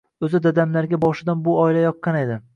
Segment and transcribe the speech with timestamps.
[0.27, 2.43] Oʻzi dadamlarga boshidan bu oila yoqqan edi.